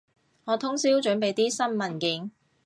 [0.45, 2.31] 我通宵準備啲新文件